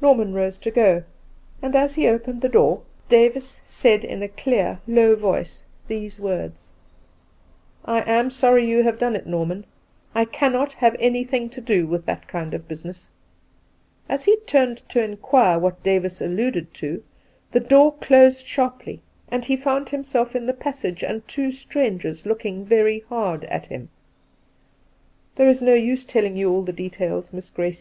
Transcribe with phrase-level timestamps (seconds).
[0.00, 1.02] J^orpaan rose to go,
[1.60, 4.80] and as he opened the door, Davis said 2i6 Two Christmas Days in a clear,
[4.86, 6.72] low voice these words:
[7.84, 9.66] "I am sorry you' have done it, Norman.
[10.14, 13.10] I cannot have any thing to do with that kind of business."
[14.08, 17.02] As he turned to inquire what Davis alluded to,
[17.50, 22.24] the door closed sharply, and he found himself in the pas sage and two strangers
[22.24, 23.88] looking very hard at him.
[25.34, 27.32] There is no use telling you all the details.
[27.32, 27.80] Miss Gracie.